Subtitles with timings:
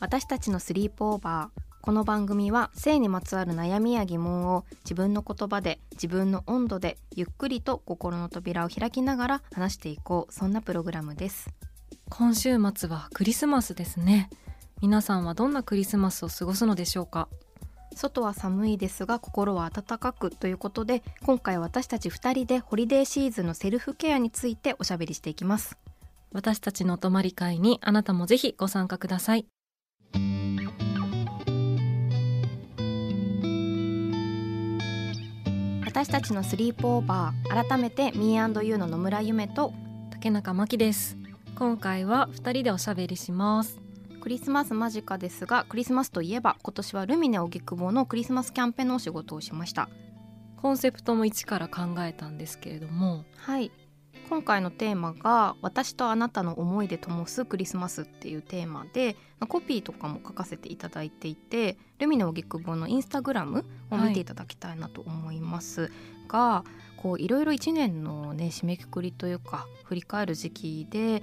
[0.00, 1.62] 私たちのスリープオーバー。
[1.80, 10.32] この番組は性にまつわる悩みや疑問を自分の言葉で自分の温度でゆっくりと心の扉を開きながら話していこう。
[10.32, 11.50] そんなプログラムです。
[12.10, 14.30] 今週末はクリスマスですね。
[14.80, 17.28] 皆さんはどんなクリスマスを過ごすのでしょうか？
[17.92, 25.76] 外は寒いですが心は温かくということで今回私たち2人でホリデーシーズンのセルフケアについておしゃべりしていきます。
[26.30, 29.46] 私たちのお泊まり会にあなたもぜひご参加ください
[35.84, 39.72] 私たちのスリープオーバー改めて Me&You の野村ゆめと
[40.10, 41.16] 竹中真希です。
[41.56, 43.80] 今回は2人でおしゃべりします。
[44.20, 49.88] クリスマス間近ですがクリスマスといえば今年はルミネ荻窪のクリスマスキャンペーンのお仕事をしました。
[50.56, 53.24] コンセプトも一から考えたんですけれども。
[53.36, 53.72] はい
[54.28, 59.16] 今回のテーマが「私とあなたの思いで灯すクリスマス」っていうテーマで
[59.48, 65.90] コピーとかも書かせていただいていてルミネ荻窪のインスタグラムを見ていただきたいなと思います、
[66.28, 66.64] が
[66.98, 71.22] こういろいろ1年のね締めくくりというか振り返る時期で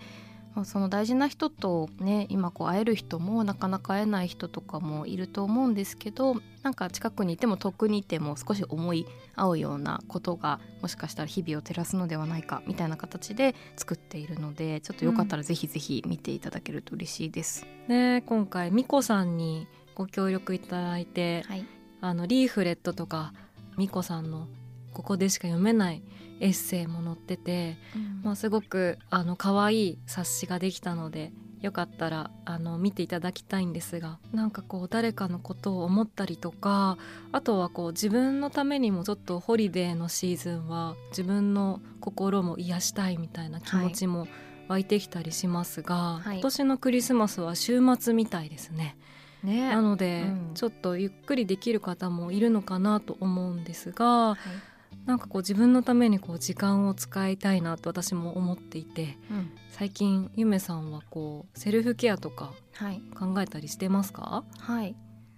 [0.63, 9.05] その大事な人とね今こう会える人もなかなか会えない人とかもいると思うんですけどなんか近くにいても遠くにいても少し思い
[9.35, 17.65] 合うようなことがもしかしたら日々を照らすのではないかみたいな形で作っているのでちょっとよかったらぜひぜひ見ていただけると嬉しいです。
[17.87, 21.65] ね今回みこさんにご協力いただいて、はい、
[22.01, 23.33] あのリーフレットとか
[23.77, 24.47] みこさんの
[24.95, 26.01] ここでしか読めない
[26.39, 27.77] エッセイも載ってて、
[28.23, 36.97] まあ、すごくあの可愛い冊子ができたのでよかったらあの見ていただきたいんですがなんかこう誰かのことを思ったりとか
[37.31, 44.27] あとはこう自分のためにもちょっとホリデーのシーズンは自分の心も癒したいみたいな気持ちも
[44.67, 46.35] 湧いてきたりしますが、はい。
[46.37, 48.97] 今年のクリスマスは週末みたいですね。
[49.43, 49.69] ね。
[49.69, 50.51] なので、うん。
[50.55, 54.74] ちょっとゆっくりできる方もいるのかなと思うんですがはい
[55.05, 59.51] なんかこう自分のためにこう時間を使いたいなと私も思っていてうん。
[59.69, 63.01] 最近ゆめさんはこうセルフケアとかはい。
[63.17, 64.43] 考えたりしてますか？
[64.59, 64.95] はい、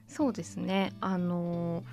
[0.07, 0.93] そうですね。
[1.01, 1.83] あのー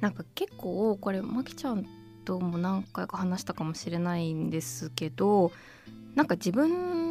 [0.00, 1.86] なんか結構これまきちゃん
[2.26, 5.50] とも何回か話したかもしれないんですけど、
[6.14, 7.03] なんか自分の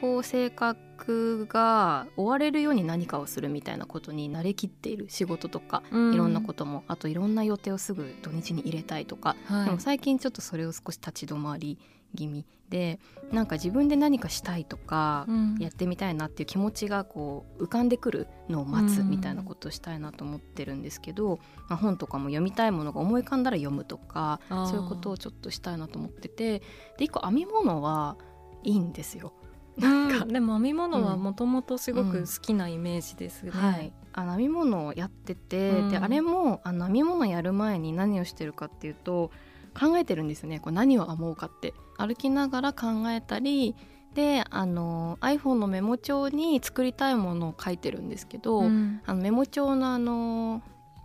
[0.00, 9.64] こう性格が追われるように何かをするみたいなことに慣れきっている仕事とか、いろんなこともあといろんな予定をすぐ土日に入れたいとか、と、はい。
[9.66, 11.78] でも最近ちょっとそれを少し立ち止まり
[12.14, 12.98] 気味で
[13.30, 15.56] なんか自分で何かしたいとか、うん。
[15.58, 19.10] やってみたいなっていう気持ちがこう浮かんでくるのを待つうん。
[19.10, 26.60] みたいなことをしたいなと思ってるんですけど、まあ、本とかも読みたいものが思い浮かんだら読むとかそういうことをちょっとしたいなと思ってて
[26.98, 28.16] で一個編み物は
[28.62, 29.32] いいんですよ。
[29.80, 30.28] うん。
[30.28, 33.50] でも編み物はもともとすごく好きなイメージですね。
[33.50, 35.90] はい、あの編み物をやってて、うん。
[35.90, 39.30] であれもあの編み物やる前に何をしてるかっていうと
[39.78, 40.60] 考えてるんですよね。
[40.60, 41.74] こう何を編もうかって。
[41.98, 43.74] 歩きながら考えたり
[44.14, 49.00] であの iPhone のメモ帳に作りたいものを書いてるんですけど、うん。
[49.06, 50.62] あのメモ帳のあの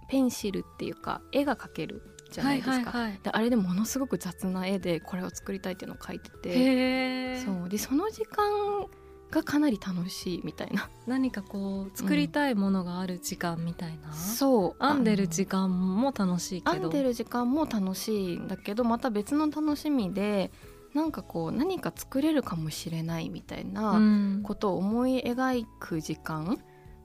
[0.07, 2.01] ペンシルっていうか絵が描ける
[2.31, 3.19] じゃないですか、はいはいはい。
[3.21, 7.41] であれでものすごく雑な絵でこれを作りたいっていうのを書いてて。
[7.41, 7.69] そう。
[7.69, 8.87] でその時間
[9.29, 10.89] がかなり楽しいみたいな。
[11.07, 14.85] 何かこう作りたいものがある時間みたいな、そう。
[14.85, 16.71] 編んでる時間も楽しいけど。
[16.71, 20.51] 編んでる時間も楽しいんだけどまた別の楽しみで
[20.93, 24.41] なんかこう何か作れるかもしれないみたいなうん。
[24.43, 26.59] ことを思い描く時間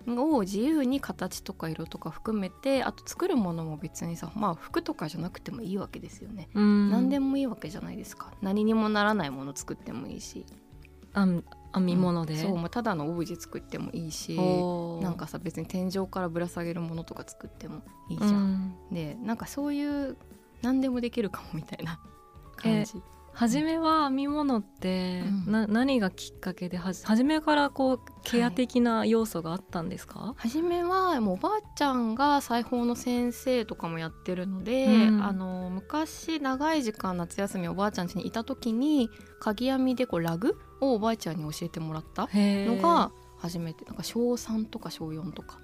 [0.09, 6.91] を自由に形とか色とか含めてあと作るものも別にさまあ服とかじゃなくてもいいわけですよね、うん。
[6.91, 8.33] 何でもいいわけじゃないですか。
[8.43, 10.47] 何にもならないもの作ってもいいし。
[11.15, 11.45] 編
[11.75, 18.55] 編み物で、そうもうただのオブジェ作ってもいいしなんかさ別に天井からぶら下げるものとか作ってもいいじうゃん。
[18.91, 18.95] ん。
[18.95, 20.17] でなんかそういう
[20.63, 21.99] 何でもできるかもみたいな
[22.57, 23.03] 感じ。
[23.37, 25.53] 初めは編み物って、うん。
[25.53, 35.23] な何がきっかけではじ初めからこうケア的な要素があったんですか、初めはもうおばあちゃんが裁縫の先生とかもやってるので、うん。
[35.23, 43.85] あの昔長い時間夏休みおばあちゃん家にいた時に鍵編みでこうラグをおばあちゃんに教えてもらったのが初めて。
[43.85, 45.59] なんか小3とか小4とか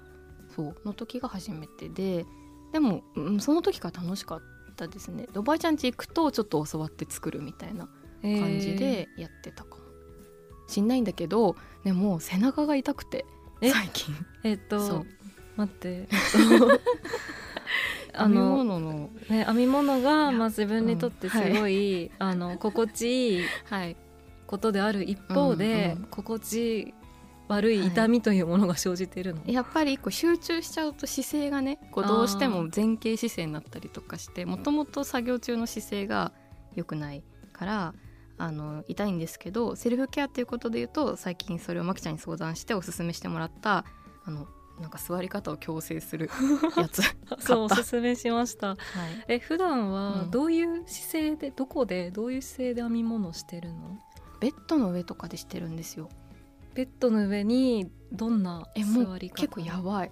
[0.55, 2.27] そうの時が初めてで
[2.71, 4.41] でも、うん、その時から楽しかっ
[4.73, 5.27] たですね。
[5.31, 7.87] でおばあちゃん家行くとちょっと教わって作るみたいな
[8.21, 9.81] 感じでやってたかも、
[10.67, 13.25] しんないんだけどでも背中が痛くて
[13.61, 13.71] え？
[13.71, 14.13] 最近。
[14.43, 15.05] えっと
[15.55, 16.07] 待って。
[18.15, 19.09] あ編みの、物の。
[19.29, 23.95] ね、編み物が、まあ、自分にとってすごい、あの心地いいはい。
[24.45, 26.93] ことである一方で、うんうん心地
[27.53, 36.31] 悪い痛みというものが生じているの、やっぱりこう集中しちゃうと姿勢がねこうどうしても前傾姿勢になったりとかしてもともと作業中の姿勢が
[36.75, 37.93] 良くないから
[38.37, 43.85] あの痛いんですけどセルフケアっていうことで言うと最近それをまきちゃんに相談しておすすめしてもらった
[44.25, 44.47] あの
[44.79, 46.29] なんか座り方を矯正する
[46.77, 47.01] やつ
[47.39, 48.69] そうおすすめしました。
[48.69, 48.77] はい。
[49.27, 50.31] え普段はうん。
[50.31, 53.99] どういう姿勢で、どこでどういう姿勢で編み物してるの？
[54.43, 56.09] ベッドの上とかでしてるんですよ
[56.75, 59.33] ベッドの上にどんな座り方？
[59.33, 60.11] う結構やばい、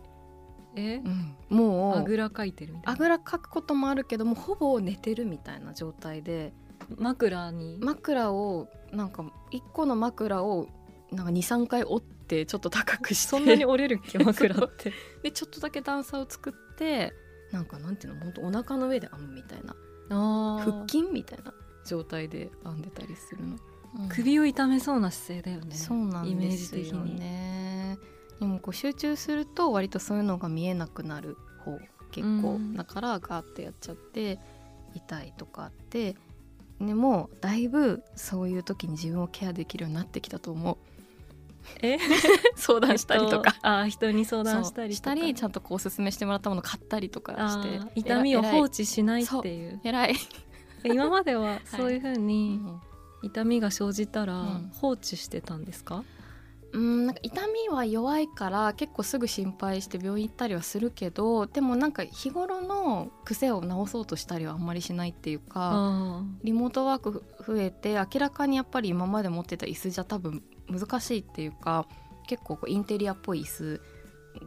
[0.76, 0.98] え？
[0.98, 1.98] うん、もう。
[2.00, 2.92] あぐらかいてるみたいな？
[2.94, 6.54] あぐらかくこともあるけどもほぼ寝てるみたいな状態で。
[6.98, 9.24] 枕に、枕をなんか
[9.54, 10.68] 1個の枕を
[11.12, 13.28] なんか23回折ってちょっと高くして。
[13.30, 14.18] そんなに折れるっけ？
[14.24, 14.92] 枕って。
[15.24, 17.14] でちょっとだけ段差を作って
[17.52, 18.20] なんかなんていうの？
[18.22, 19.76] 本当お腹の上で編むみたいな。
[20.10, 21.54] あ腹筋みたいな
[21.86, 23.60] 状態で編んでたりするの、うん
[24.10, 25.76] 首を痛めそうな姿勢だよね。
[25.76, 27.20] そうなんイメージですよ的に。
[27.20, 27.98] ね
[28.40, 31.78] でもこう集中すると割とそういうのが見えなくなる方
[32.12, 32.76] 結構、うん。
[32.76, 34.40] だからガーってやっちゃって
[34.96, 36.16] 痛いとかあって。
[36.80, 40.78] でもだいぶそういう時に自分をケアできるようになってきたと思う。
[41.82, 42.00] え？
[42.58, 43.52] 相談したりとか。
[43.58, 43.60] えっ。
[43.62, 47.80] あ人に相談したりしたりちゃんとこうおすすめしてもらったもの買ったりとかあして。
[47.80, 49.80] ー痛みを放置しないっていう。
[49.84, 50.16] 偉い。
[50.84, 52.60] え今まではそういうふう偉 い、に
[53.24, 54.72] 痛みが生じたらうん。
[54.74, 56.04] 放置してたんですか、
[56.74, 71.88] うんなんか痛みは弱いから結構すぐ心配して病院行ったりはするけどでもなんか日頃の癖を治そうとしたりはあんまりしないっていうかあリモートワーク増えて明らかにやっぱり今まで持ってた椅子じゃ多分難しいっていうか
[72.28, 73.82] 結構こうインテリアっぽい椅子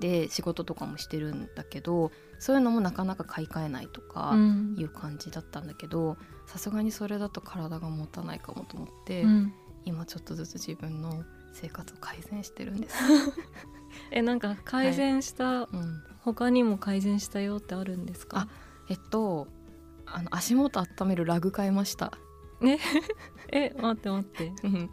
[0.01, 2.11] で仕事とかもしてるんだけど
[2.45, 4.35] そういうのもなかなか買い替えないとか
[4.77, 9.55] いう感じだったんだけどさすがにそれだと体が持たないかもと思って、うん。
[9.87, 11.25] 今ちょっとずつ自分の
[11.55, 12.97] 生活を改善してるんです。
[14.13, 18.41] えなんか改善した、うん、他にも改善したよってあるんですか？
[18.41, 18.49] あ
[18.91, 19.49] えっと
[20.05, 22.13] あの足元温めるラグ買いました。
[23.53, 24.53] え待って待って。
[24.65, 24.91] うん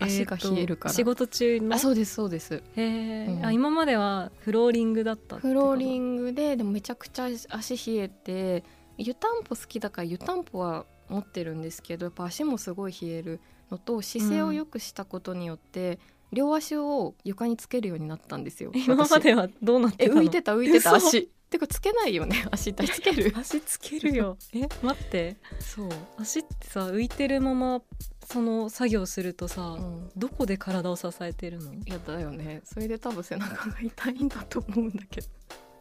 [0.00, 0.94] 足が冷えるから。
[0.94, 1.74] 仕事中の？
[1.74, 2.54] あそうですそうです。
[2.54, 8.64] へえ、うんあ今まではフローリングだったフローリングででもめちゃくちゃ足冷えて
[8.96, 13.40] 湯たんぽ好きだから湯たんぽは持ってるんですけどやっぱ足もすごい冷える
[13.70, 15.98] のと姿勢を良くしたことによって、
[16.32, 18.72] 両足を床につけるようになってたんですよ。
[18.74, 20.22] 今まではどうなってたの？
[20.22, 21.30] え浮いてた浮いてた嘘足。
[21.48, 23.32] てかつけないよね 足痛いつける。
[23.36, 24.36] 足つけるよ。
[24.54, 25.36] え待って。
[25.60, 25.88] そう。
[26.18, 27.82] 足ってさ浮いてるまま
[28.26, 30.10] その作業するとさ、うん。
[30.16, 31.72] どこで体を支えてるの？
[31.74, 32.60] いやだよね。
[32.64, 35.28] それで多分背中が痛いんだと思うんだけど、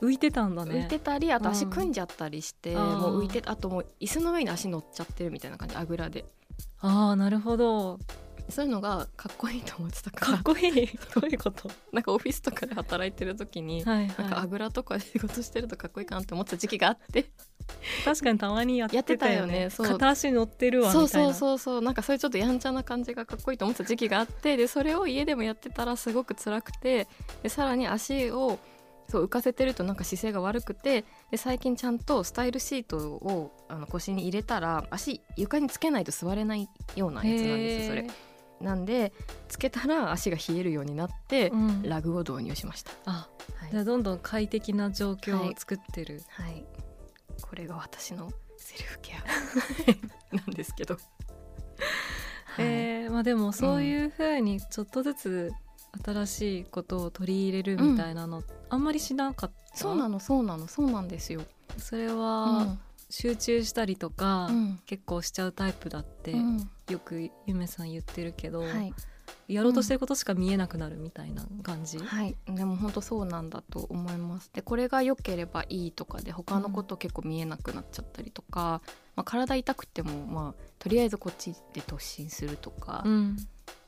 [0.01, 1.69] 浮いてたんだ浮ねいてたりあと足うん。
[1.71, 6.25] 組んじゃったりして、あーもう浮いてあともう椅子の上に足乗っちゃってるみたいな感じあぐらで。
[6.79, 7.99] ああなるほど
[8.49, 10.87] そういうのがかっこいいと思ってたかからっこいい。
[11.15, 11.69] どういうこと？
[11.91, 17.19] なんかオフィスとかで働いてる時に、はいなんかあはぐらとかで仕事してるとかっこいいかなって思ってた時期があって。
[17.19, 17.25] い
[18.05, 19.65] 確かにたまにやってたよね。
[19.65, 19.69] ね。
[19.69, 19.87] そう。
[19.87, 21.33] 片足乗ってるわそうみたいな。
[21.33, 24.55] そうそうそうなんかそういうちょっとやんちゃな感じがかっこいいと思ってた時期があって。
[24.55, 27.07] でそれを家でもやってたらすごく辛くて。
[27.43, 28.59] でさらに足を
[29.09, 31.03] そう浮かせてるとなんか姿勢が悪くて。
[31.31, 38.01] で最近ちゃんとスタイルシートをあの腰に入れたら足床につけないと座れないようなやつなんですよそれ。
[38.03, 38.26] へ。
[38.61, 39.13] なんで
[39.47, 41.83] つけたら足が冷えるようになってー、うん。
[41.83, 42.91] ラグを導入しました。
[43.05, 43.71] あはい。
[43.71, 46.65] じゃあどんどん快適な状況を作ってる、はい、
[47.41, 49.23] これが私のセルフケア。
[50.35, 50.95] なんですけど。
[50.95, 52.65] はい。
[52.65, 55.51] えーまあでもそういうふうにちょっとずつ
[56.03, 59.77] 新しいことを取り入れるみたいなの、あんまりしなかった？
[59.77, 61.41] そうなのそうなのそうなんですよ。
[61.77, 62.77] それは
[63.09, 64.79] 集中したりとか、うん。
[64.85, 66.69] 結構しちゃうタイプだって、うん。
[66.89, 68.93] よくゆめさん言ってるけど、はい、
[69.47, 72.35] やろうとしてることしか見えなくなるみたいな感じ、はい。
[72.47, 74.51] でも本当そうなんだと思います。
[74.53, 78.81] でこれが良ければいいとかで他のこと結構見えなくなっちゃったりとか、
[79.15, 83.37] まあ、体痛くてもまあとりあえずこっちで突進するとか、うん。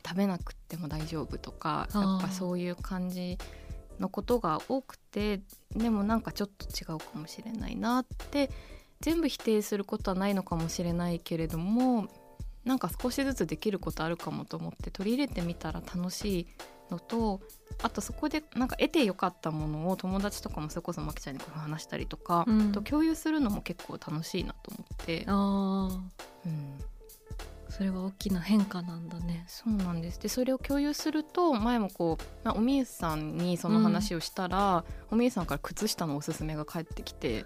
[0.06, 3.38] 食べなくても大丈夫とかやっぱそういう感じ
[4.00, 5.42] のことが多くて
[5.76, 8.50] でもなんかちょっと違うかもしれないなって
[9.02, 12.08] 全部否定することはないのかもしれないけれども
[12.66, 16.48] なんか少しずつできることあるかもと思って取り入れてみたら楽しい
[16.92, 17.40] のと
[17.82, 22.72] あとそこでなんか得てよかったものを友達とかもそれこそまきちゃんにこう話したりとか、うん。
[22.72, 26.50] と共有するのも結構楽しいなと思って、あー。
[26.50, 26.80] うん、
[27.70, 29.46] それは大きな変化なんだね。
[29.48, 30.20] そうなんです。
[30.20, 37.46] でそれを共有すると前もこう、まあ、おみゆさんにその話をしたら、おみゆさんから靴下のおすすめが返ってきて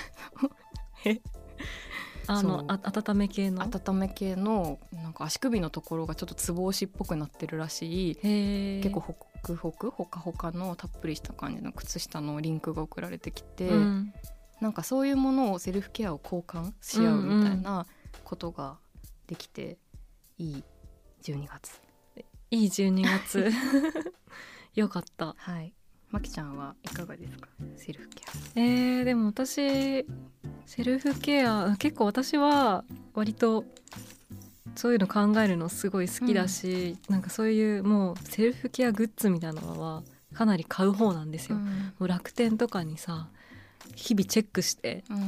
[2.26, 3.62] あのあ温め系の？
[3.62, 8.16] 温め系のなんか足首のところがちょっとつぼ押しっぽくなってるらしい。
[8.82, 14.14] 結構ホクホクほかほかのたっぷりした感じの靴下のリンクが送られてきて、うん。
[14.60, 17.86] なんかそういうものをセルフケアを交換し合うみたいな
[18.24, 18.78] ことが
[19.26, 19.76] できて
[20.38, 20.64] いい
[21.22, 21.82] 12月。
[22.50, 23.50] いい12月。
[24.74, 25.34] よかった。
[25.36, 25.74] はい。
[26.10, 27.48] まきちゃんはいかがですか？
[27.76, 28.22] セルフケ
[28.54, 30.06] えー、でも私
[30.66, 33.64] セルフケア結構私は割と
[34.76, 40.02] そういうの考えるのすごい好きだし、なんかそういうもうセルフケアグッズみたいなのは
[40.34, 41.60] かなり買う方なんですア、よ。
[41.60, 43.28] もう楽天とかにさ
[43.94, 45.18] 日々チェックしてうん。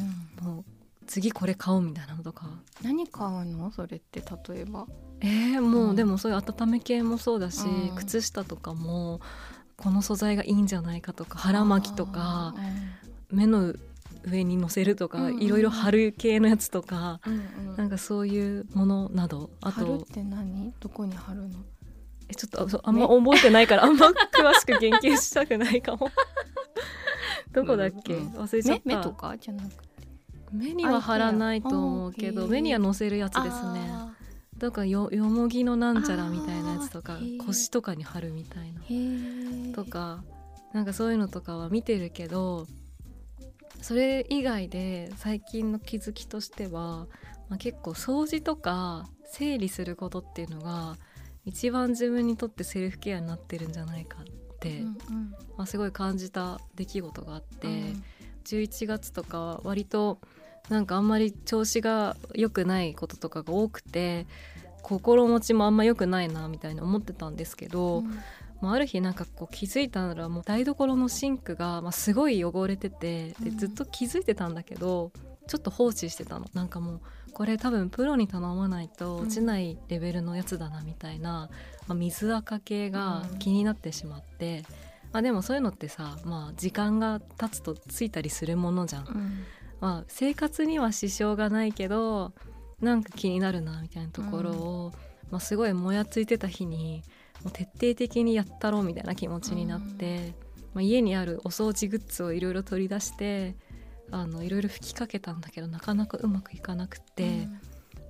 [0.45, 0.64] もう
[1.07, 2.50] 次これ買おうみたいなのとか。
[2.83, 3.71] 何買うの？
[3.71, 4.87] それって例えば。
[5.21, 5.97] えー、もううん。
[5.97, 7.97] でもそういう温め系もそうだし、うん。
[7.97, 9.21] 靴下とかも
[9.76, 12.55] この素材がいいんじゃないかとか腹巻きとか
[13.31, 13.75] 目の
[14.26, 17.35] 上に乗せるとか、いろいろ貼る系のやつとか、うん
[17.71, 17.76] うん。
[17.76, 20.73] なんかそういうものなどあと貼るって何？
[20.80, 21.49] どこに貼るの？
[22.28, 26.11] えちょっとああんま覚えてないからあんま詳しく言及したくないかも。
[27.52, 28.83] どこだっけ、うん忘れちゃった。
[28.85, 29.87] 目目とかじゃなくて。
[30.52, 33.88] 目には貼らないと思うけど目には乗せるやつですね。
[33.90, 34.12] あ
[34.59, 39.75] だからよよもぎのなんちゃらみたいなやつとか腰とかに貼るみたいな。
[39.75, 40.25] とか
[40.73, 42.66] なんかそういうのとかは見てるけど
[43.87, 47.07] それ以外で最近の気づきとしては、
[47.49, 50.97] まあ、結構掃除とか整理することっていうのが
[51.45, 54.97] 一番自分にとってセルフケアになってるんじゃないかって、うんうん。
[55.57, 58.02] まあ、すごい感じた出来事があって、うん
[58.47, 60.21] 11月とかは割と
[60.69, 64.28] なんかあんまり調子が良くないこととかが多くて
[64.83, 68.19] 心持ちもあんま良くないなみたいに思ってたんですけど、うん
[68.61, 73.59] もうある日なんかこう気づいたらもう台所のシンクが、まあ、すごい汚れててでうん。
[73.59, 75.13] ずっと気づいてたんだけど
[75.47, 76.47] ちょっと放置してたの。
[76.55, 77.01] なんかもう
[77.33, 81.51] これ多分プロに頼まないと落ちないレベルのやつだなみたいな、
[81.87, 84.65] まあ、水垢系が気になってしまって、
[85.13, 89.07] まあ、でもそういうのってさ、まあ、時間が経つとついたりするものじゃん。
[89.07, 89.45] うん。
[89.81, 92.33] まあ、生活には支障がないけど
[92.81, 94.93] なんか気になるなみたいなところを、
[95.31, 97.03] まあ、すごいもやついてた日に
[97.47, 100.35] もう徹底的にやったろうみたいな気持ちになって、
[100.75, 103.55] まあ、家にあるお掃除グッズをいろいろ取り出して
[104.11, 107.47] あのいろいろ吹きかけたんだけどなかなかうまくいかなくて、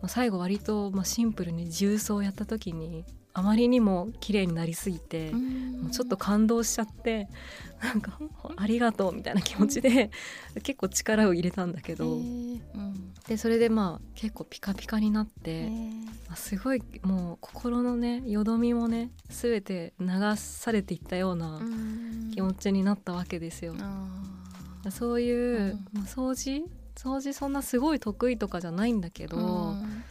[0.00, 3.05] まあ、最後割とまあシンプルに重曹をやった時に
[3.38, 5.31] あまりにも綺麗になりすぎて。
[5.31, 5.66] うん。
[5.83, 7.28] もうちょっと感動しちゃって
[7.83, 8.19] なんか
[8.57, 10.11] ありがとうみたいな気持ちで
[10.62, 12.61] 結構力を入れたんだけへどー。
[12.75, 16.07] うんでそれでまあ結構ピカピカになっへて、ー。
[16.28, 22.31] まあすごいもう心のねよどみもね全て流されていったようなうん。
[22.33, 23.75] 気持ちになったわけですよ。
[23.78, 25.87] あそういう、うん。
[25.93, 26.64] まあ掃除？
[26.97, 30.02] 掃除そんなすごい得意とかじゃないんだけど、ーうん。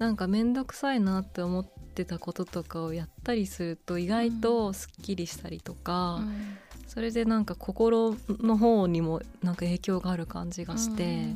[0.00, 6.58] なんか面倒くさいなって思ってたこととかをやったりすると意外とすっきりしたりとか、うん。
[6.86, 11.34] それでなんか心の方にもなんか影響がある感じがして、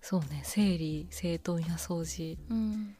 [0.00, 2.56] そうね整理整頓や掃除うん。
[2.56, 2.96] うん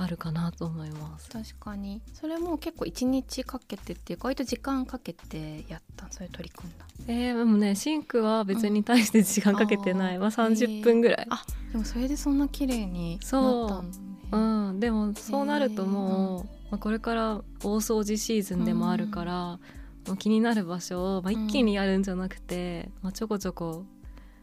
[0.00, 1.28] あるかなと思います。
[1.28, 2.00] 確かに。
[2.14, 6.84] それも結構一日かけてっていうか割と時間かけてやったそれ取り組んだ？
[7.08, 10.20] えー、でもねシンクは別に対して時間かけてない、うん。
[10.20, 13.82] まあ30分ぐらい、あでもそれでそんな綺麗になったそうんだ。
[13.82, 19.58] ねうん、でもそうなるともう、まあ、これから大掃除シーズンでもあるから、
[20.06, 23.84] もう気になる場所を、まあ、一気にやるんじゃなくて、まあ、ちょこちょこ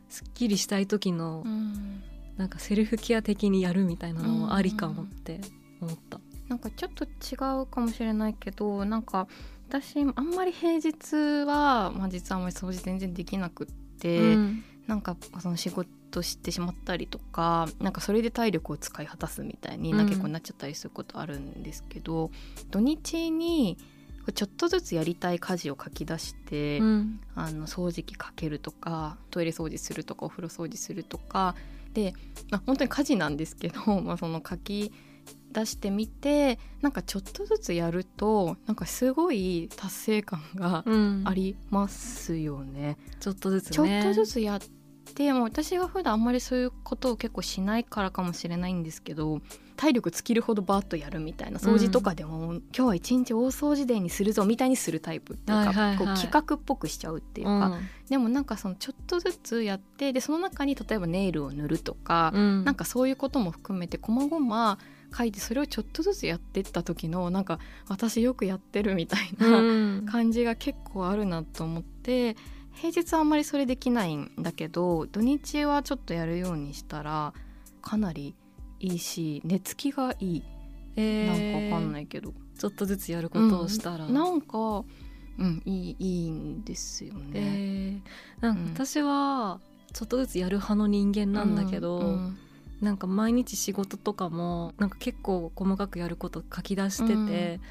[0.09, 2.03] すっきりしたい時のうん。
[2.37, 5.39] なんかセルフケア的にやるみたいなのもありかもって
[5.81, 6.19] 思った。
[6.49, 9.27] なんかちょっと違うかもしれないけどなんか
[9.67, 11.15] 私あんまり平日
[11.45, 13.67] は、まあ、実はあんまり掃除全然できなくっ
[13.99, 14.63] て、うん。
[14.85, 22.31] なんかその仕事としてしまったりとかなんかそれで体力を使い果たすみたいにな、結構なっちゃったりすることあるんですけど
[22.71, 23.77] 土日に
[24.33, 27.19] ちょっとずつやりたい家事を書き出して、うん。
[27.35, 31.53] あの掃除機かけるとかトイレ掃除するとかお風呂掃除するとか
[31.93, 32.13] で、
[32.49, 34.91] まあ、本当に家事なんですけど、 まあ、その書き
[35.51, 41.21] 出してみてなんかちょっとずつやるとなんかすごい達成感がうん。
[41.25, 42.97] ありますよね。
[43.19, 44.61] ちょっとずつちょっねとずつやっ
[45.13, 49.41] てもう私が普段あんまりそういうことを結構しないからかもしれないんですけど
[49.75, 55.97] 体力尽きるほどバーッとやるみたいな掃除とかでも、今日は一日大掃除デーにするぞみたいにするタイプっていうか、はいはいはい。
[55.97, 57.77] こう企画っぽくしちゃうっていうか、
[58.09, 62.63] でもなんかそのちょっとずつやってでその中に例えばネイルを塗るとか、うん。
[62.63, 64.79] なんかそういうことも含めてこまごま
[65.15, 67.59] 書いてそれをちょっとずつやってった時のなんか
[67.89, 69.61] 私よくやってるみたいな、う
[70.01, 70.05] ん。
[70.05, 72.37] 感じが結構あるなと思って
[72.75, 77.33] 平日はあんまりそれできないんだけど土日はちょっとやるようにしたら
[77.81, 78.35] かなり
[78.79, 80.43] いいし寝つきがいい。
[80.97, 84.13] えなんかわかんいないけど、ちょっとずつやることをしたら、うん。
[84.13, 84.83] なんか
[85.37, 87.29] うんいいいいんですよね。
[87.33, 88.43] えー。
[88.43, 88.67] なんかうん。
[88.69, 89.59] 私は
[89.93, 92.37] ちょっとずつやる派の人間なんだけど、うん。
[92.81, 97.61] なんか毎日仕事とかもなんか結構細かくやること書き出してて、うん。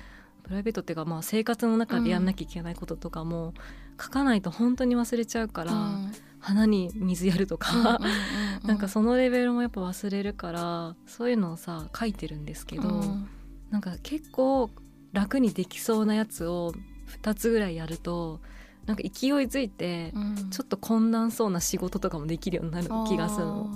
[0.44, 3.54] プライベートっていうかまあ生活の中でやんなきゃいけないこととかも
[4.00, 6.12] 書かないと本当に忘れちゃうから、うん。
[6.44, 7.98] 花に水やるとか、
[8.64, 13.26] なんかそのレベルもやっぱ忘れるからそういうのをさ書いてるんですけど、うん。
[13.70, 14.70] なんか結構
[15.12, 16.74] 楽にできそうなやつを
[17.22, 18.40] 2つぐらいやると
[18.84, 20.50] なんか勢いづいて、うん。
[20.50, 23.70] ちょっと困難そうな仕事とかもできるようになる気がするの。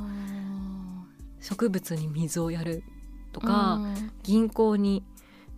[1.40, 2.82] 植物に水をやる
[3.32, 3.80] とか、
[4.22, 5.02] 銀行に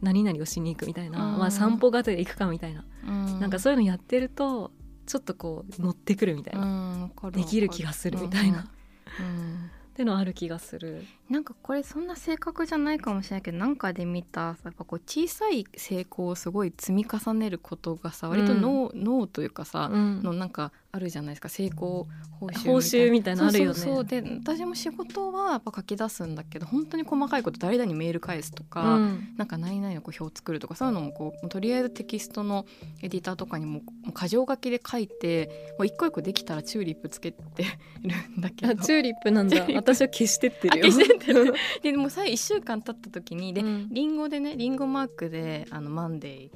[0.02, 1.38] 何々をしに行くみたいな、うん。
[1.38, 3.40] まあ、散歩がてら行くかみたいな、うん。
[3.40, 4.72] なんかそういうのやってると
[5.06, 8.70] ちょっとこう乗ってくるみたいな、うんできる気がするみたいな、
[9.18, 9.70] うんうん。
[9.90, 11.04] ってのある気がする。
[11.28, 20.22] なんかこれそんな正確じゃないかもしれないけどなんかで見たやっぱこう小さい成功をすごい積み重ねることがさ割と脳,、脳というかさ、うん。
[20.22, 21.48] のなんかあるじゃないですか。
[21.48, 22.08] 成功
[22.40, 23.78] 報酬みたいなのあるよね。
[23.78, 29.34] そうで私も仕事はやっぱ書き出すんだけど本当に細かいこと誰々にメール返すとか、うん。
[29.36, 32.66] なんか何々のこう表作るとかそういうのもこうとりあえずテキストの
[33.02, 37.64] エディターとかにももう箇条書きで書いてもう一個一個できたらチューリップつけて
[38.02, 38.72] るんだけど。
[38.72, 39.64] あチューリップなんだ。
[39.74, 40.86] 私は消してってるよ。
[40.86, 41.54] あ消してってる。
[41.82, 43.88] ででもさ1週間経った時にで、うん。
[43.90, 46.50] リンゴでねリンゴマークであの Monday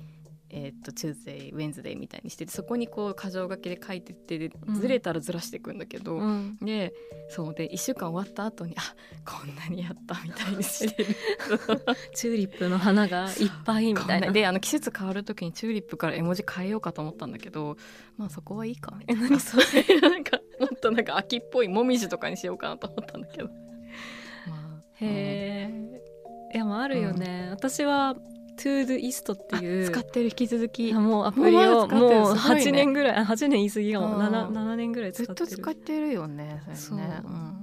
[0.57, 6.57] えーっと Tuesday Wednesday みたいにしててそこにこう箇条書きで書いてってずれたらずらしていくんだけど、うん。
[6.62, 6.95] で
[7.29, 8.83] そうで1週間終わった後にあ
[9.29, 11.17] こんなにやったみたいにしてる。
[12.14, 14.31] チューリップの花がいっぱいみたいな。
[14.31, 17.77] であの季節変わる時にチューリップから絵文字変えようかと思ったんだけど
[18.17, 19.29] まあそこはいいかみたいな。
[19.29, 23.49] なんかもっとなんか秋っぽいもみじとかにしようかなと思ったんだけど。
[23.49, 26.01] まあへえ。
[26.55, 27.49] いやもうあるよね。
[27.51, 28.14] 私は
[28.57, 32.62] To Do Ist っていう使ってる引き続きもうアプリをもうまだ使ってるもうすごいね。
[32.62, 34.23] 8年ぐらいあ8年言い過ぎかもうん。
[34.23, 35.51] 7, 7年ぐらい使ずっってる。
[35.51, 36.99] と使ってるよねそう。
[36.99, 37.05] うん。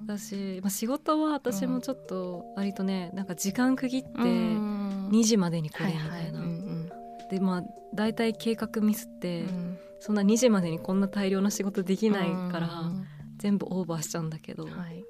[0.08, 5.10] 私、まあ、仕事は私もちょっと割とねなんか時間区切ってうん。
[5.12, 6.90] 2時までにこれみたいな、うん
[7.30, 9.78] でまあ大体計画ミスって、うん。
[10.00, 13.06] そんな2時までにこんな大量の仕事できないから、うん
[13.38, 15.04] 全部オーバーしちゃうんだけど、はい。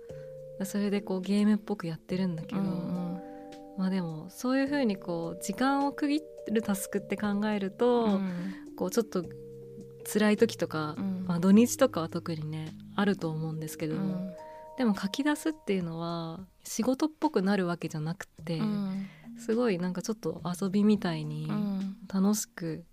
[0.63, 3.00] それでこうゲームっぽくやってるんだけど、うん
[3.77, 8.31] まあでもそういうふうにこう時間を区切るタスクって考えると、うん。
[8.75, 9.23] こうちょっと
[10.11, 11.25] 辛い時とか、うん。
[11.27, 14.33] まあ、土日とかは特にねあると思うんですけど、うん。
[14.77, 19.07] でも書き出すっていうのは仕事っぽくなるわけじゃなくて、うん。
[19.37, 21.97] すごいなんかちょっと遊びみたいにうん。
[22.11, 22.83] 楽しく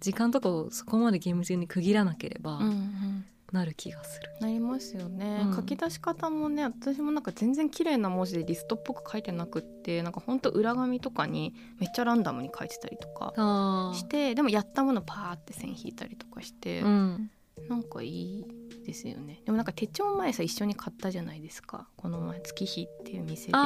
[0.00, 4.28] 時間とかをそこまで厳密に区切らなければうんうんなる気がする。
[4.40, 5.54] なりますよね、うん。
[5.54, 17.30] 書き出し方もね私もなんか全然綺麗な文字でリストっぽく書いてなくってなんかほんと裏紙とかにめっちゃランダムに書いてたりとかあしてでもやったものパーって線引いたりとかして、うん、
[17.68, 18.08] なんかい
[18.40, 18.46] い
[18.84, 19.40] ですよね。
[19.44, 21.86] でもなんか手帳前さ一緒に買ったじゃないですか。
[21.96, 23.58] この前月日っていう店で。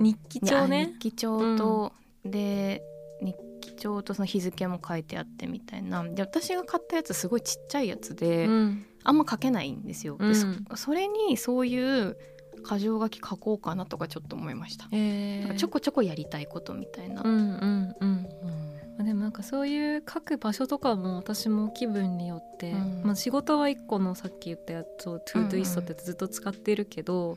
[0.00, 1.92] 日記帳あね日記帳と、
[2.24, 2.82] で
[3.20, 10.34] 日記帳とその日付も書いてあってみたいなで私が買ったやつすごいちっちゃいやつで、うんあんま書けないんですよ、うん。
[10.74, 12.16] それにそういう
[12.68, 15.54] 箇条書き書こうかなとかちょっと思いました、えー。
[15.54, 18.28] ちょこちょこやりたいことみたいな、うんうんうんうん。
[18.98, 23.02] まあでもなんかそういう書く場所とかも私も気分によって、うん。
[23.04, 25.48] まあ、仕事は一個のさっき言ったやつを「うんうん。
[25.48, 27.36] ToDoist」ってずっと使ってるけど、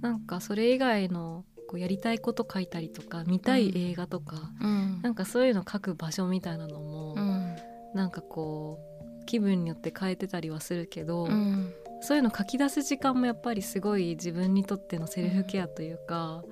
[0.00, 5.00] なんかそれ以外のこうやりたいこと書いたりとか見たい映画とか、うん。
[5.02, 7.56] なんかそういうの書く場所みたいなのも、うん。
[7.94, 8.95] なんかこう
[9.26, 11.72] 気分によって変えてたりはするけど、うん。
[12.00, 16.44] そういうの書き出す時間もやっぱりすごい自分にとってのセルフケアというか、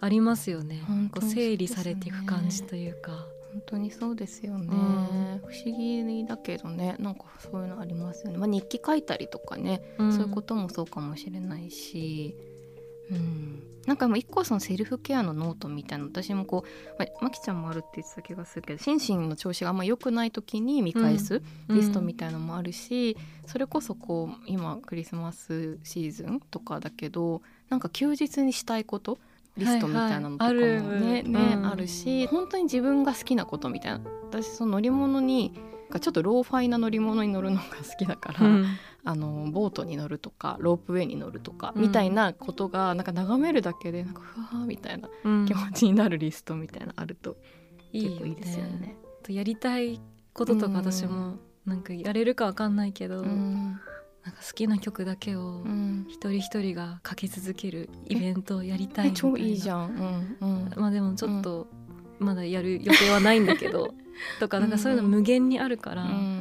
[0.00, 0.80] ありますよね。
[1.12, 3.26] こう整理されていく感じというか。
[3.52, 5.42] 本当にそうですよね、うん。
[5.46, 10.12] 不思議だけどねなんかそういうのありますよね、まあ、日記書いたりとかね、ん。
[10.12, 12.36] そういうこともそうかもしれないし、
[13.10, 13.57] うん、
[13.88, 29.18] なんかもう一個そのセルフケアのノートみたいなの私もこう、ままきちゃんもあるって言ってた気がするけど心身の調子があんま良くない時に見返すリストみたいなのもあるし、それこそこう今クリスマスシーズンとかだけどなんか休日にしたいこと
[29.56, 30.80] リストみたいなのとかもね,、はいはい。
[30.80, 30.98] ある。
[31.22, 31.66] ねうん。
[31.66, 34.00] あるし本当に自分が好きなことみたいな。
[34.28, 35.54] 私その乗り物に
[36.00, 38.66] ちょっとローファイな乗り物に乗るのが好きだから、うん
[39.08, 41.82] あのボートに乗るとかロープウェイに乗るとか、うん。
[41.82, 45.46] みたいなことがなんか眺めるだけでなんかふわーみたいなうん。
[45.46, 47.38] 気持ちになるリストみたいなのあると
[47.90, 48.96] いいよ結構いいですよね。
[49.22, 49.98] とやりたい
[50.34, 50.74] こととかうん。
[50.74, 53.80] 私もなんかやれるかわかんないけど、うん。
[54.24, 56.04] なんか好きな曲だけをうん。
[56.10, 59.36] 一人一人がかけ続けるイベントをやりたいえみたいな。
[59.36, 60.36] 超いいじゃん。
[60.40, 60.80] うんうん。
[60.82, 61.66] まあでもちょっと
[62.18, 63.94] まだやる予定はないんだけど、
[64.38, 66.37] とかなんかそういうの無限にあるから、うん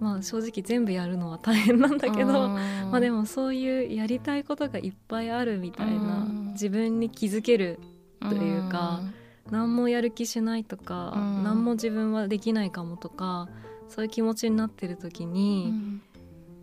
[0.00, 2.54] まあ正直全部やるのは大変なんだけど、うん。
[2.90, 6.52] まあでもそういうやりたいことがいっぱいあるみたいな、うん。
[6.52, 7.78] 自分に気づける
[8.20, 9.00] というか
[9.50, 11.44] 何もやる気しないとか、うん。
[11.44, 13.48] 何も自分はできないかもとか
[13.88, 16.02] そういう気持ちになってる時うに、ん。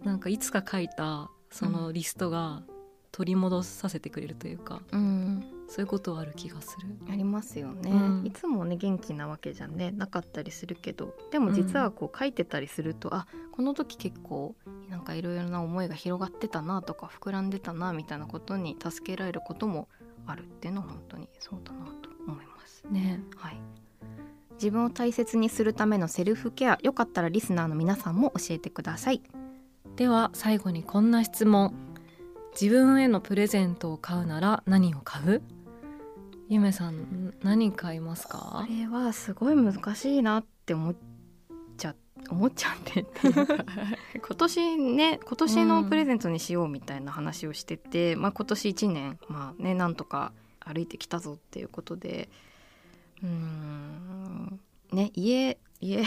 [0.04, 2.64] なんかいつか書いたそのリストが
[3.12, 6.88] 取り戻させてくれるというか、うんそういうことはある気がする。
[7.12, 8.26] ありますよね、うん。
[8.26, 9.92] いつもね元気なわけじゃね。
[9.92, 11.14] なかったりするけど。
[11.32, 14.56] でも実はこう書いてたりすると、あこの時結構
[14.90, 19.90] なんかいろいろな思いが広がってたなとか膨らんでたなみたいなことに助けられることも
[20.26, 22.86] あるっていうのは本当にそうだなと思います。
[22.90, 23.60] ね、はい。
[24.54, 29.22] 自分を大切にするためのセルフケアよかったらリスナーの皆さんも教えてください。
[29.98, 31.74] では最後にこんな質問。
[32.60, 35.44] 自分へのプレゼントを買うなら何を買う？
[36.50, 40.96] ゆめさん何買いますこかれはすごい難しいなって思っ
[41.78, 41.96] ちゃ
[42.30, 43.06] 思っちゃって。
[44.26, 52.30] 今年ね今年のプレゼントにしようみたいな話をしてて、まあ、今年1年まあねなんとか歩いてきたぞっていうことで。
[53.24, 54.60] うーん
[54.94, 56.04] ね家家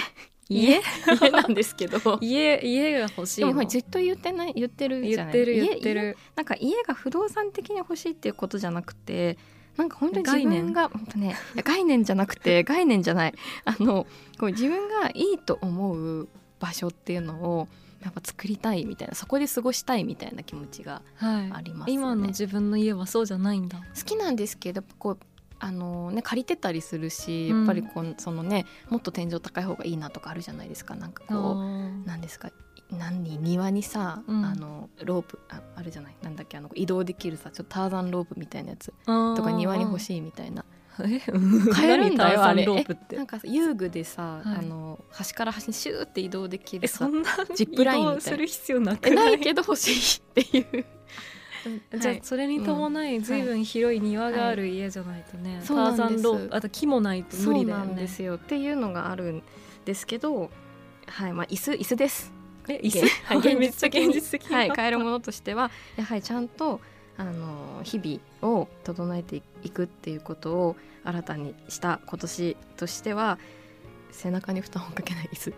[0.48, 0.80] 家？
[1.20, 1.30] 家？
[1.30, 2.18] なんですけど。
[2.22, 5.32] 家家が欲しいでのもずっと言ってない言ってるじゃない？
[5.34, 6.16] 言ってる家言ってる。
[6.34, 9.38] なんか家が不動産的に欲しいっていうことじゃなくて
[9.80, 13.34] なんか本当に自分が本当ね概念じゃなくて 概念じゃない。
[13.64, 14.06] あの
[14.38, 17.68] こう自分がいいと思う場所っていうのを
[18.02, 21.50] やっぱ作りたいみたいなそこで過ごしたいみたいな気持ちがはい。
[21.52, 21.94] ありますね。
[21.94, 23.78] 今の自分の家はそうじゃないんだ。
[23.78, 25.18] 好きなんですけどこう
[25.58, 27.58] あのね借りてたりするしうん。
[27.60, 30.94] やっぱりこう、そのねもっと天井高い方がいいなとかあるじゃないですか。
[30.94, 32.50] なんかこうなんですか
[32.98, 34.44] 何庭にさ、うん。
[34.44, 36.14] あのロープああるじゃない？
[36.22, 36.58] なんだっけ？
[36.58, 38.92] あの移動できるさちょっとターザンロープみたいなやつ。
[39.06, 40.64] とか庭に欲しいみたいな。
[41.02, 41.20] え？
[41.72, 42.66] 買えるんだよあれ。
[42.66, 44.56] なんかさ遊具でさ、はい。
[44.58, 48.20] あの端から端にシューって移動できるそんなジップラインみたいな。
[48.20, 50.84] する必要なくえなないいけど欲しいっていう。
[51.98, 52.20] じゃあはい。
[52.22, 57.84] それに伴い随分広い庭がある家じゃないとね、そうターザンロープあと木もないと無理だよね。
[57.84, 58.34] そうなんですよ。
[58.36, 59.42] っていうのがあるん
[59.84, 60.50] ですけど
[61.06, 61.32] はい。
[61.32, 62.32] まあ椅子椅子です
[62.68, 63.06] え椅子？
[63.24, 66.80] はい現 めっちゃ実的に現実的はい、買えるものとしてはやはりちゃんと
[67.16, 73.38] あの日々を整えていくっていうことを新たにした今年としては
[74.10, 75.54] 背中に負担をかけない椅子。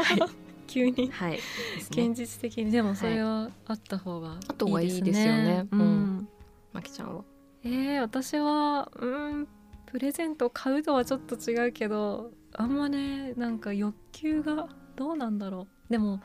[0.00, 0.18] はい、
[0.68, 1.10] 急に。
[1.10, 1.32] はい。
[1.32, 1.40] で
[1.80, 2.06] すね。
[2.08, 2.70] 現実的に。
[2.70, 5.66] でもそれはあった方があった方がいいですよね。
[5.72, 5.82] ううん。
[6.18, 6.28] ん、
[6.72, 7.24] まきちゃんは？
[7.64, 9.48] えー、私はうん
[9.86, 14.68] プレゼントを買うとはちょっと違うけどあんまねなんか欲求が
[15.00, 15.90] どうなんだろう。
[15.90, 16.20] でも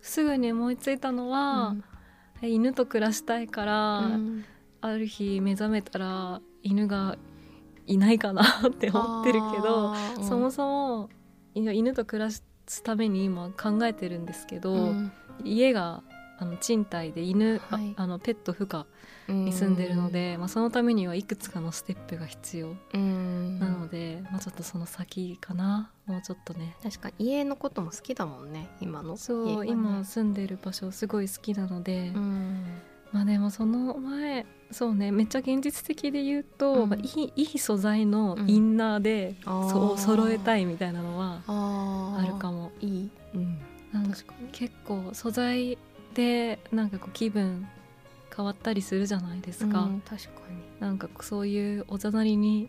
[0.00, 1.76] すぐに思いついたのは、
[2.42, 4.44] え犬と暮らしたいから、うん。
[4.80, 7.16] ある日目覚めたら犬が
[7.86, 9.94] いないかなって思ってるけど、
[10.24, 11.08] そもそも
[11.54, 12.42] 犬と暮らす
[12.82, 15.12] ために今考えてるんですけど、うん。
[15.44, 16.02] 家が
[16.38, 17.94] あの賃貸で犬、あはい。
[17.96, 18.86] あのペット不可
[19.28, 23.58] に住んでるので、まあ、そのためにはいくつかのステップが必要うん。
[23.58, 25.90] なので、まあ、ちょっとその先かな。
[26.06, 26.76] もうちょっとね。
[26.82, 29.16] 確かに家のことも好きだもんね今の。
[29.16, 32.64] そう、今住んでる場所すごい好きなので、うん。
[33.12, 36.88] まあでもその前そうねめっちゃ現実的で言うと、うん。
[36.88, 39.68] まあ、いいいい素材のインナーで、あー。
[39.68, 42.72] そう揃えたいみたいなのはああるかも。
[42.80, 43.58] いい、うん、
[43.92, 44.16] なんか
[44.50, 45.78] 結構素材
[46.14, 47.66] でなんかこう気分
[48.34, 50.62] 変わったりするじゃないですか、うん確かに。
[50.80, 52.68] なんかそういうおざなりに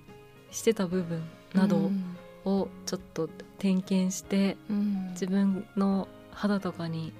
[0.52, 2.04] してた部分などうん。
[2.46, 5.10] をちょっと点検してうん。
[5.12, 7.14] 自分の肌とかに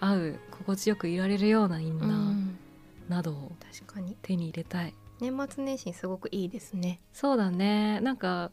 [0.00, 2.58] 合う心地よくいられるようなインナーうん。
[3.08, 3.52] などを
[4.22, 7.00] 手に入れたい、年末年始にすごくいいですね。
[7.12, 8.00] そうだね。
[8.00, 8.52] なんか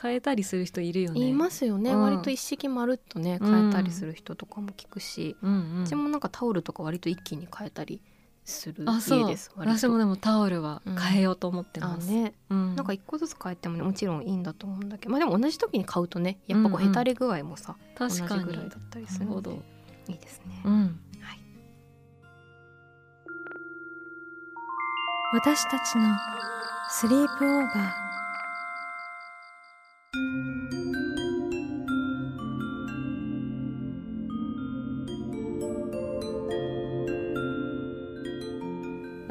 [0.00, 1.20] 変えたりする人いるよね。
[1.20, 2.02] 言いますよね、うん。
[2.02, 3.50] 割と一式まるっとねうん。
[3.50, 5.82] 変えたりする人とかも聞くし、うんうん。
[5.82, 8.00] うちもなんかタオルとか割と一気に変えたり
[8.44, 9.18] するあそう。
[9.18, 12.34] 家です私もでもタオルは変えようと思ってあます、ね。
[12.50, 12.76] うん。
[12.76, 15.10] なんか一個ずつ変えてもねもちろんいいんだと思うんだけど。
[15.10, 16.90] まあでも同じ時に買うとねやっぱこううんうん。
[16.90, 18.28] へたれ具合もさ、確かに。
[18.28, 19.50] 同じぐらいだったりするので
[20.08, 21.00] いいですね、うん。
[21.20, 21.40] はい。
[25.34, 26.16] 私たちの
[26.88, 28.08] スリープオーバー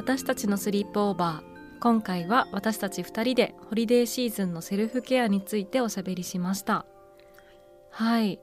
[0.07, 1.79] 私たちのスリープオーバー。
[1.81, 6.85] 今回は私たち2人でホリデーシーズンのセルフケアについておしゃべりしました。
[7.91, 8.39] はい。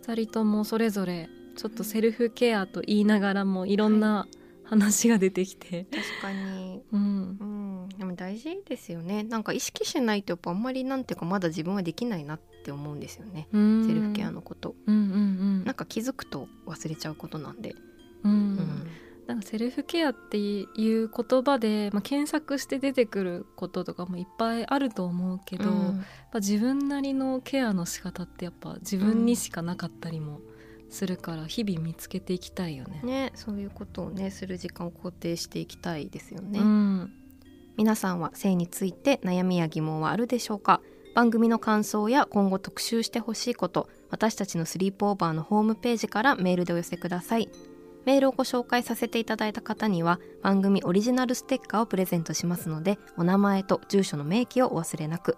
[0.00, 4.28] 2人ともそれぞれちょっとセルフケアと言いながらもいろんな
[4.62, 6.80] 話が出てきて、確かに。
[6.94, 7.36] うん。
[7.40, 7.44] う
[7.86, 7.88] ん。
[7.98, 9.24] でも大事ですよね。
[9.24, 13.48] なんか意識しないとやっぱあんまりなんていうかまだ自分はできないなって思うんですよね。
[13.52, 13.88] うん。
[13.88, 14.76] セルフケアのこと。
[14.86, 17.74] うんうんなんか気づくと忘れちゃうことなんで、
[18.22, 18.75] うん、ううんん
[19.26, 25.74] なんかセルフケアっていう言葉で、まあ、検索して出てくることとかもいっぱいあると思うけど、やっ
[26.30, 30.40] ぱ自分なりのケアの仕方ってやっぱ自分にしかなかったりも
[30.88, 33.00] するから日々見つけていきたいよね。
[33.02, 37.12] ねそういうことをねする時間を肯定していきたいですよね、うん、
[37.76, 40.80] 皆さんは性について悩みや疑問はあるでしょうか？
[41.16, 47.48] 番組の感想や今後特集してほしいこと私たちのスリープオーバーのホームページからメールでお寄せください
[48.06, 55.36] メールをご紹介させていただいた方には番組オリジナルステッカーをプレゼントしますのでお名前と住所の明記をお忘れなく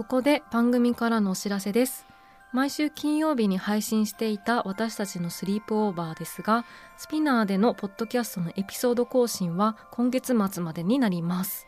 [0.00, 2.06] ここで番組からのお知らせです。
[2.54, 6.64] 毎週金曜日に配信していた私たちのスリープオーバーですが、
[6.96, 11.66] SPINEAR でのポッドキャストのエピソード更新は今月末までになります。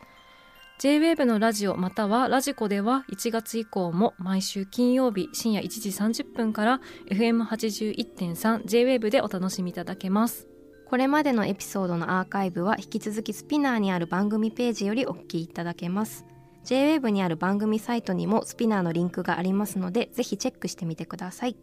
[0.83, 5.87] J-WAVE のラジオまたは radiko では1月以降も毎週金曜日深夜1時
[6.23, 10.45] 30分から FM81.3 J-WAVE でお楽しみいただけます。
[10.89, 16.25] これまでのエピソードのアーカイブは引き続き SPINEAR にある番組ページよりお聞きいただけます
[16.65, 21.55] JWAVE にある番組サイトにもスピナーのリンクがありますのでぜひチェックしてみてください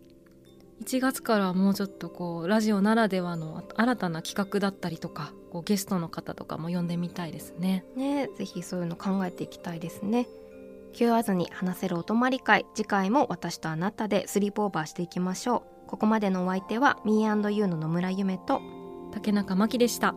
[0.83, 7.85] 1月からはもうちょっとこうラジオならではの新たな企画だったりとかこうゲストの方とかも呼んでみたいですね。
[7.97, 10.27] ねぜひそういうの考えていきたいですね
[10.93, 18.61] 気負わずに話せるお泊まり会次回も私とあなたでスリープオーバーしていきましょうここまでのお相手は Me&You の野村ゆめと
[19.13, 20.15] 竹中真希でした。